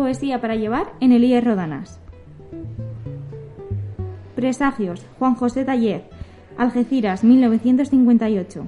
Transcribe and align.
Poesía 0.00 0.40
para 0.40 0.56
llevar 0.56 0.94
en 1.00 1.12
Elías 1.12 1.44
Rodanas. 1.44 2.00
Presagios, 4.34 5.04
Juan 5.18 5.34
José 5.34 5.66
Taller, 5.66 6.04
Algeciras, 6.56 7.22
1958. 7.22 8.64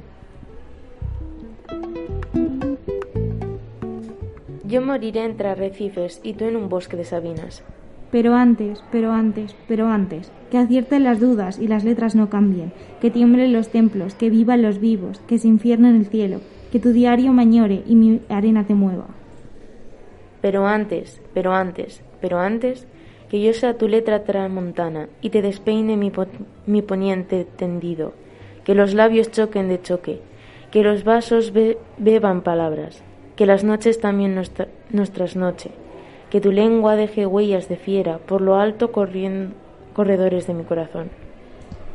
Yo 4.65 4.83
moriré 4.83 5.25
entre 5.25 5.49
arrecifes 5.49 6.21
y 6.23 6.35
tú 6.35 6.45
en 6.45 6.57
un 6.57 6.69
bosque 6.69 6.99
de 6.99 7.07
sabinas. 7.07 7.65
Pero 8.11 8.35
antes, 8.35 8.85
pero 8.93 9.13
antes, 9.13 9.57
pero 9.67 9.89
antes, 9.89 10.31
que 10.51 10.59
acierten 10.59 11.03
las 11.03 11.19
dudas 11.19 11.59
y 11.59 11.67
las 11.67 11.83
letras 11.83 12.15
no 12.15 12.29
cambien, 12.29 12.75
que 13.01 13.11
tiemblen 13.11 13.55
los 13.55 13.71
templos, 13.71 14.15
que 14.15 14.29
vivan 14.29 14.61
los 14.61 14.81
vivos, 14.81 15.19
que 15.21 15.39
se 15.39 15.49
infierna 15.49 15.89
en 15.89 15.97
el 15.97 16.05
cielo, 16.05 16.43
que 16.71 16.79
tu 16.79 16.93
diario 16.93 17.33
me 17.33 17.41
añore 17.41 17.85
y 17.87 17.97
mi 17.97 18.21
arena 18.29 18.67
te 18.67 18.75
mueva. 18.75 19.22
Pero 20.43 20.67
antes, 20.67 21.23
pero 21.33 21.55
antes, 21.55 22.03
pero 22.21 22.39
antes, 22.39 22.87
que 23.31 23.41
yo 23.41 23.55
sea 23.55 23.79
tu 23.79 23.89
letra 23.89 24.25
tramontana 24.25 25.09
y 25.23 25.31
te 25.31 25.41
despeine 25.41 25.97
mi, 25.97 26.13
mi 26.67 26.83
poniente 26.83 27.47
tendido, 27.57 28.13
que 28.65 28.75
los 28.75 28.93
labios 28.93 29.31
choquen 29.31 29.69
de 29.69 29.81
choque, 29.81 30.21
que 30.71 30.83
los 30.83 31.05
vasos 31.05 31.53
be- 31.53 31.79
beban 31.97 32.43
palabras, 32.43 33.03
que 33.37 33.47
las 33.47 33.65
noches 33.65 34.01
también 34.01 34.35
nos 34.35 35.11
trasnoche, 35.13 35.71
que 36.29 36.41
tu 36.41 36.53
lengua 36.53 36.97
deje 36.97 37.25
huellas 37.25 37.69
de 37.69 37.77
fiera 37.77 38.19
por 38.19 38.41
lo 38.43 38.57
alto 38.57 38.93
corredores 38.93 40.47
de 40.47 40.55
mi 40.55 40.65
corazón. 40.65 41.09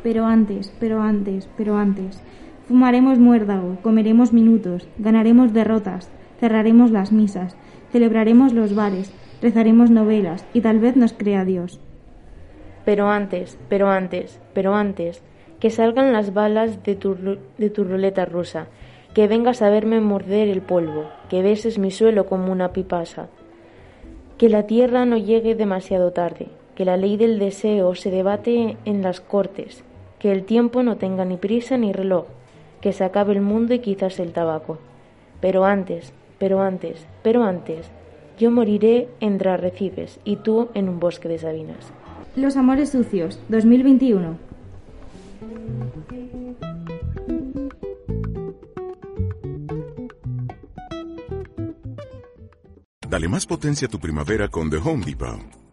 Pero 0.03 0.25
antes, 0.25 0.73
pero 0.79 1.01
antes, 1.01 1.47
pero 1.57 1.75
antes. 1.77 2.21
Fumaremos 2.67 3.17
muérdago, 3.17 3.77
comeremos 3.81 4.33
minutos, 4.33 4.87
ganaremos 4.97 5.53
derrotas, 5.53 6.09
cerraremos 6.39 6.91
las 6.91 7.11
misas, 7.11 7.55
celebraremos 7.91 8.53
los 8.53 8.75
bares, 8.75 9.11
rezaremos 9.41 9.89
novelas 9.89 10.45
y 10.53 10.61
tal 10.61 10.79
vez 10.79 10.95
nos 10.95 11.13
crea 11.13 11.45
Dios. 11.45 11.79
Pero 12.85 13.09
antes, 13.09 13.57
pero 13.69 13.89
antes, 13.89 14.39
pero 14.53 14.75
antes, 14.75 15.21
que 15.59 15.69
salgan 15.69 16.13
las 16.13 16.33
balas 16.33 16.83
de 16.83 16.95
tu, 16.95 17.15
de 17.57 17.69
tu 17.69 17.83
ruleta 17.83 18.25
rusa, 18.25 18.67
que 19.13 19.27
vengas 19.27 19.61
a 19.61 19.69
verme 19.69 19.99
morder 19.99 20.47
el 20.47 20.61
polvo, 20.61 21.05
que 21.29 21.41
beses 21.41 21.79
mi 21.79 21.91
suelo 21.91 22.27
como 22.27 22.51
una 22.51 22.73
pipasa, 22.73 23.27
que 24.37 24.49
la 24.49 24.67
tierra 24.67 25.05
no 25.05 25.17
llegue 25.17 25.55
demasiado 25.55 26.11
tarde, 26.11 26.47
que 26.75 26.85
la 26.85 26.97
ley 26.97 27.17
del 27.17 27.39
deseo 27.39 27.95
se 27.95 28.11
debate 28.11 28.77
en 28.85 29.01
las 29.01 29.19
cortes, 29.19 29.83
que 30.19 30.31
el 30.31 30.43
tiempo 30.43 30.83
no 30.83 30.97
tenga 30.97 31.25
ni 31.25 31.37
prisa 31.37 31.77
ni 31.77 31.91
reloj, 31.91 32.25
que 32.81 32.93
se 32.93 33.03
acabe 33.03 33.33
el 33.33 33.41
mundo 33.41 33.73
y 33.73 33.79
quizás 33.79 34.19
el 34.19 34.33
tabaco. 34.33 34.77
Pero 35.41 35.65
antes, 35.65 36.13
pero 36.39 36.61
antes, 36.61 37.05
pero 37.23 37.43
antes, 37.43 37.87
yo 38.37 38.51
moriré 38.51 39.09
entre 39.19 39.49
arrecifes 39.49 40.19
y 40.23 40.37
tú 40.37 40.69
en 40.73 40.89
un 40.89 40.99
bosque 40.99 41.27
de 41.27 41.39
sabinas. 41.39 41.91
Los 42.35 42.55
amores 42.55 42.91
sucios, 42.91 43.39
2021. 43.49 44.37
Dale 53.09 53.27
más 53.29 53.45
potencia 53.45 53.87
a 53.87 53.89
tu 53.89 53.99
primavera 53.99 54.49
con 54.49 54.69
The 54.69 54.77
Home 54.77 55.05
Depot. 55.05 55.66